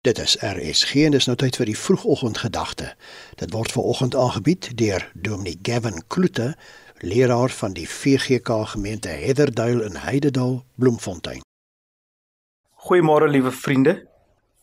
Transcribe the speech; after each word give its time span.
Dit 0.00 0.18
is 0.18 0.36
RSG 0.40 0.94
en 1.04 1.12
dis 1.12 1.26
nou 1.28 1.34
tyd 1.36 1.58
vir 1.60 1.68
die 1.68 1.76
vroegoggendgedagte. 1.76 2.86
Dit 3.36 3.50
word 3.52 3.74
ver 3.74 3.88
oggend 3.90 4.14
aangebied 4.16 4.70
deur 4.80 5.04
Dominee 5.12 5.58
Gavin 5.60 6.00
Kloete, 6.08 6.54
leraar 7.04 7.52
van 7.52 7.76
die 7.76 7.84
VGK 7.84 8.56
gemeente 8.72 9.12
Heatherduil 9.12 9.82
in 9.90 10.00
Heidedal, 10.00 10.62
Bloemfontein. 10.80 11.44
Goeiemôre 12.88 13.28
liewe 13.28 13.52
vriende. 13.52 13.98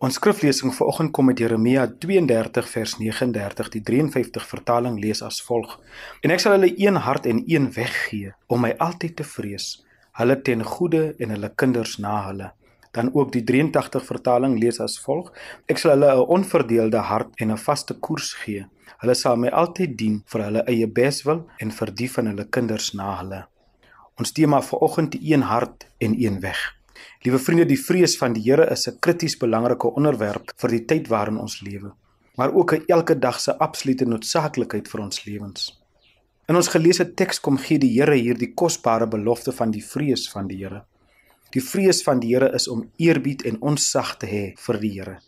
Ons 0.02 0.18
skriflesing 0.18 0.73
vir 0.73 0.89
oggend 0.89 1.13
kom 1.13 1.29
uit 1.29 1.46
Jeremia 1.46 1.85
32 1.85 2.74
vers 2.74 2.97
39. 2.97 3.74
Die 3.78 3.85
53 3.94 4.51
vertaling 4.56 4.97
lees 4.97 5.22
as 5.22 5.38
volg: 5.46 5.78
En 6.26 6.33
ek 6.33 6.42
sal 6.42 6.58
hulle 6.58 6.74
een 6.81 6.97
hart 7.06 7.29
en 7.29 7.46
een 7.46 7.69
weg 7.78 7.94
gee 8.10 8.33
om 8.49 8.65
my 8.65 8.74
altyd 8.81 9.19
te 9.22 9.33
vrees, 9.38 9.76
hulle 10.17 10.42
ten 10.42 10.65
goeie 10.65 11.12
en 11.13 11.38
hulle 11.38 11.54
kinders 11.54 11.99
na 12.01 12.24
hulle 12.31 12.56
dan 12.98 13.12
ook 13.14 13.32
die 13.32 13.44
83 13.44 14.06
vertaling 14.06 14.58
lees 14.60 14.79
as 14.84 14.97
volg: 15.06 15.29
Ek 15.70 15.78
sal 15.78 15.94
hulle 15.96 16.09
'n 16.14 16.30
onverdeelde 16.38 17.02
hart 17.12 17.42
en 17.42 17.52
'n 17.52 17.64
vaste 17.68 17.94
koers 17.94 18.34
gee. 18.44 18.66
Hulle 19.02 19.16
sal 19.16 19.36
my 19.38 19.50
altyd 19.50 19.98
dien 19.98 20.24
vir 20.26 20.44
hulle 20.44 20.64
eie 20.72 20.88
beswil 20.88 21.46
en 21.60 21.72
vir 21.72 21.91
die 22.00 22.10
van 22.16 22.26
hulle 22.28 22.46
kinders 22.50 22.94
na 22.94 23.10
hulle. 23.20 23.41
Ons 24.20 24.32
tema 24.32 24.62
vir 24.62 24.80
oggend 24.80 25.12
die 25.12 25.34
een 25.34 25.41
hart 25.41 25.88
en 26.00 26.16
een 26.18 26.40
weg. 26.41 26.58
Liewe 27.26 27.40
vriende, 27.40 27.66
die 27.66 27.84
vrees 27.88 28.18
van 28.18 28.34
die 28.34 28.41
Here 28.41 28.66
is 28.72 28.88
'n 28.88 29.00
krities 29.00 29.38
belangrike 29.38 29.88
onderwerp 29.88 30.52
vir 30.58 30.70
die 30.70 30.86
tyd 30.86 31.08
waarin 31.08 31.38
ons 31.38 31.62
lewe, 31.62 31.94
maar 32.38 32.54
ook 32.54 32.74
'n 32.74 32.84
elke 32.88 33.20
dag 33.20 33.40
se 33.40 33.58
absolute 33.58 34.05
noodsaaklikheid 34.05 34.88
vir 34.88 35.02
ons 35.02 35.26
lewens. 35.26 35.82
In 36.48 36.55
ons 36.55 36.68
geleesde 36.68 37.14
teks 37.14 37.40
kom 37.40 37.58
gee 37.58 37.77
die 37.77 38.00
Here 38.00 38.16
hierdie 38.16 38.54
kosbare 38.54 39.08
belofte 39.08 39.52
van 39.52 39.72
die 39.72 39.84
vrees 39.84 40.30
van 40.30 40.48
die 40.48 40.58
Here. 40.58 40.86
Die 41.56 41.64
vrees 41.64 42.04
van 42.04 42.20
die 42.20 42.34
Here 42.36 42.50
is 42.54 42.68
om 42.68 42.90
eerbied 42.98 43.46
en 43.48 43.62
onsag 43.62 44.18
te 44.18 44.28
hê 44.28 44.44
vir 44.60 44.80
die 44.80 44.92
Here. 45.00 45.20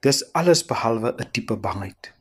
Dis 0.00 0.22
alles 0.32 0.62
behalwe 0.66 1.14
'n 1.18 1.30
tipe 1.32 1.56
bangheid. 1.56 2.12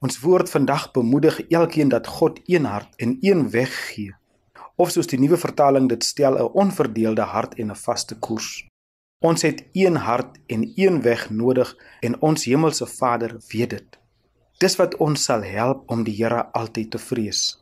Ons 0.00 0.20
woord 0.20 0.50
vandag 0.50 0.90
bemoedig 0.92 1.40
elkeen 1.48 1.88
dat 1.88 2.06
God 2.06 2.40
een 2.46 2.64
hart 2.64 2.94
en 2.96 3.18
een 3.20 3.50
weg 3.50 3.72
gee. 3.94 4.14
Of 4.76 4.90
soos 4.90 5.06
die 5.06 5.18
nuwe 5.18 5.36
vertaling 5.36 5.88
dit 5.88 6.04
stel, 6.04 6.34
'n 6.36 6.52
onverdeelde 6.52 7.22
hart 7.22 7.54
en 7.54 7.70
'n 7.70 7.76
vaste 7.76 8.18
koers. 8.18 8.66
Ons 9.22 9.42
het 9.42 9.64
een 9.72 9.96
hart 9.96 10.38
en 10.46 10.72
een 10.74 11.02
weg 11.02 11.30
nodig 11.30 11.76
en 12.00 12.20
ons 12.20 12.44
hemelse 12.44 12.86
Vader 12.86 13.40
weet 13.48 13.70
dit. 13.70 13.98
Dis 14.58 14.76
wat 14.76 14.96
ons 14.96 15.24
sal 15.24 15.42
help 15.42 15.90
om 15.90 16.04
die 16.04 16.14
Here 16.14 16.52
altyd 16.52 16.90
te 16.90 16.98
vrees. 16.98 17.61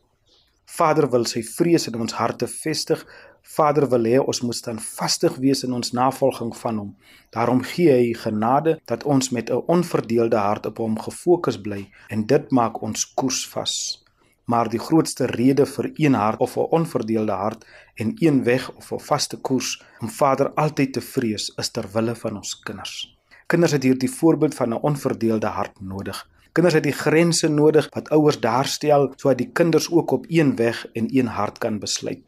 Vader 0.77 1.11
wil 1.11 1.25
sy 1.25 1.43
vrees 1.43 1.89
in 1.89 2.01
ons 2.01 2.13
harte 2.13 2.47
vestig 2.47 3.05
Vader 3.43 3.89
wil 3.91 4.05
hê 4.07 4.19
ons 4.21 4.41
moet 4.47 4.59
dan 4.65 4.79
vastig 4.79 5.39
wees 5.43 5.65
in 5.67 5.73
ons 5.75 5.93
navolging 5.97 6.53
van 6.57 6.77
hom. 6.79 6.91
Daarom 7.35 7.63
gee 7.73 7.91
hy 7.91 8.13
genade 8.15 8.77
dat 8.87 9.05
ons 9.05 9.31
met 9.31 9.51
'n 9.51 9.65
onverdeelde 9.77 10.37
hart 10.37 10.67
op 10.67 10.79
hom 10.79 10.99
gefokus 10.99 11.59
bly 11.61 11.91
en 12.09 12.27
dit 12.27 12.51
maak 12.51 12.83
ons 12.83 13.05
koers 13.15 13.47
vas. 13.49 14.05
Maar 14.45 14.69
die 14.69 14.79
grootste 14.79 15.27
rede 15.27 15.67
vir 15.67 15.91
een 15.95 16.15
hart 16.15 16.41
of 16.41 16.57
'n 16.57 16.71
onverdeelde 16.79 17.33
hart 17.33 17.65
en 17.95 18.15
een 18.19 18.45
weg 18.45 18.71
of 18.77 18.93
'n 18.93 18.99
vaste 18.99 19.37
koers 19.37 19.83
om 20.01 20.09
Vader 20.09 20.53
altyd 20.55 20.93
te 20.93 21.01
vrees 21.01 21.53
is 21.57 21.71
ter 21.71 21.89
wille 21.93 22.15
van 22.15 22.37
ons 22.37 22.61
kinders. 22.61 23.19
Kinders 23.47 23.73
het 23.73 23.83
hierdie 23.83 24.11
voorbeeld 24.11 24.55
van 24.55 24.69
'n 24.69 24.83
onverdeelde 24.83 25.47
hart 25.47 25.81
nodig. 25.81 26.29
Kinders 26.53 26.75
het 26.75 26.85
die 26.85 26.97
grense 26.97 27.49
nodig 27.49 27.87
wat 27.95 28.09
ouers 28.11 28.41
daar 28.41 28.67
stel 28.67 29.13
sodat 29.17 29.39
die 29.39 29.53
kinders 29.53 29.91
ook 29.91 30.11
op 30.11 30.25
een 30.29 30.57
weg 30.57 30.87
en 30.99 31.07
een 31.15 31.27
hart 31.27 31.59
kan 31.59 31.79
besluit. 31.79 32.25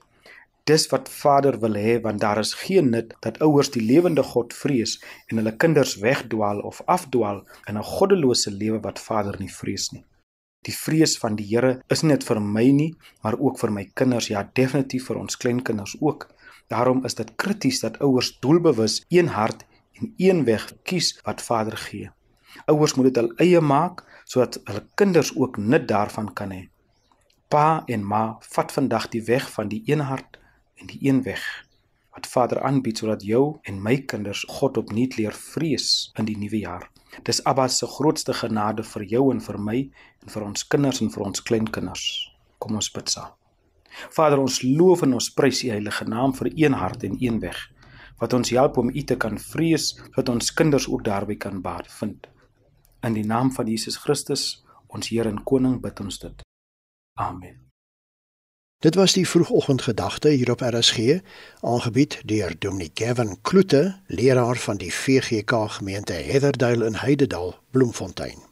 Dis 0.65 0.87
wat 0.93 1.09
Vader 1.11 1.59
wil 1.59 1.75
hê 1.75 1.97
want 2.03 2.21
daar 2.21 2.39
is 2.39 2.55
geen 2.55 2.91
nut 2.91 3.15
dat 3.27 3.41
ouers 3.43 3.71
die 3.75 3.83
lewende 3.83 4.23
God 4.23 4.55
vrees 4.55 5.01
en 5.27 5.41
hulle 5.41 5.57
kinders 5.57 5.97
wegdwaal 6.05 6.63
of 6.71 6.83
afdwaal 6.87 7.43
in 7.67 7.79
'n 7.79 7.89
goddelose 7.95 8.51
lewe 8.51 8.81
wat 8.81 9.03
Vader 9.09 9.37
nie 9.39 9.51
vrees 9.51 9.91
nie. 9.91 10.05
Die 10.63 10.75
vrees 10.75 11.19
van 11.19 11.35
die 11.37 11.47
Here 11.47 11.83
is 11.89 12.03
nie 12.03 12.13
net 12.13 12.25
vir 12.25 12.41
my 12.41 12.69
nie, 12.71 12.95
maar 13.23 13.39
ook 13.39 13.59
vir 13.59 13.71
my 13.71 13.91
kinders, 13.95 14.29
ja 14.29 14.51
definitief 14.55 15.07
vir 15.07 15.17
ons 15.17 15.37
kleinkinders 15.37 15.97
ook. 16.01 16.29
Daarom 16.69 17.05
is 17.05 17.15
dit 17.15 17.35
krities 17.37 17.81
dat 17.81 17.99
ouers 17.99 18.39
doelbewus 18.41 19.05
een 19.09 19.29
hart 19.29 19.65
en 19.99 20.15
een 20.17 20.45
weg 20.45 20.73
kies 20.83 21.21
wat 21.25 21.43
Vader 21.43 21.77
gee. 21.77 22.11
Ouers 22.67 22.95
moet 22.95 23.11
dit 23.11 23.21
hul 23.21 23.33
eie 23.43 23.61
maak 23.61 24.05
sodat 24.25 24.61
hulle 24.69 24.85
kinders 24.95 25.33
ook 25.37 25.59
nut 25.59 25.89
daarvan 25.89 26.31
kan 26.35 26.53
hê. 26.55 26.63
Pa 27.49 27.83
en 27.87 28.05
ma, 28.07 28.39
vat 28.55 28.73
vandag 28.73 29.11
die 29.13 29.25
weg 29.27 29.51
van 29.53 29.69
die 29.69 29.83
een 29.87 30.01
hart 30.09 30.39
en 30.81 30.89
die 30.93 31.01
een 31.09 31.23
weg 31.23 31.43
wat 32.13 32.27
Vader 32.29 32.61
aanbied 32.61 32.99
sodat 32.99 33.23
jou 33.25 33.59
en 33.69 33.81
my 33.83 33.97
kinders 34.09 34.45
God 34.49 34.77
opnuut 34.77 35.17
leer 35.17 35.37
vrees 35.37 36.13
in 36.21 36.29
die 36.29 36.37
nuwe 36.37 36.61
jaar. 36.61 36.89
Dis 37.25 37.41
Abba 37.49 37.69
se 37.69 37.87
grootste 37.89 38.35
genade 38.37 38.85
vir 38.85 39.05
jou 39.09 39.31
en 39.33 39.41
vir 39.41 39.59
my 39.59 39.79
en 40.23 40.35
vir 40.35 40.45
ons 40.45 40.67
kinders 40.75 41.01
en 41.01 41.13
vir 41.13 41.25
ons 41.25 41.45
kleinkinders. 41.49 42.05
Kom 42.61 42.77
ons 42.77 42.91
bid 42.93 43.09
saam. 43.09 43.33
Vader, 44.17 44.41
ons 44.41 44.63
loof 44.65 45.03
en 45.05 45.19
ons 45.19 45.31
prys 45.37 45.65
U 45.67 45.71
heilige 45.73 46.05
naam 46.09 46.33
vir 46.37 46.53
een 46.57 46.77
hart 46.81 47.05
en 47.09 47.17
een 47.21 47.41
weg 47.41 47.69
wat 48.23 48.37
ons 48.37 48.53
help 48.55 48.77
om 48.79 48.91
U 48.93 49.03
te 49.03 49.17
kan 49.19 49.35
vrees 49.39 49.89
sodat 49.97 50.29
ons 50.31 50.53
kinders 50.55 50.87
ook 50.89 51.03
daarby 51.05 51.35
kan 51.37 51.59
baat 51.65 51.89
vind. 51.99 52.29
In 53.03 53.13
die 53.13 53.27
naam 53.27 53.53
van 53.53 53.67
Jesus 53.67 53.97
Christus, 53.97 54.65
ons 54.87 55.09
Here 55.09 55.29
en 55.29 55.43
Koning, 55.43 55.81
bid 55.83 56.01
ons 56.01 56.19
dit. 56.23 56.45
Amen. 57.19 57.59
Dit 58.83 58.95
was 58.95 59.13
die 59.13 59.29
vroegoggendgedagte 59.29 60.29
hier 60.29 60.51
op 60.51 60.63
RSG, 60.67 61.19
aangebied 61.61 62.21
deur 62.27 62.55
Dominee 62.59 62.91
Gavin 62.95 63.37
Kloete, 63.41 64.01
leraar 64.07 64.57
van 64.57 64.77
die 64.77 64.93
VGK 64.95 65.67
gemeente 65.79 66.13
Heatherduil 66.13 66.83
in 66.83 66.95
Heidedal, 66.95 67.55
Bloemfontein. 67.71 68.52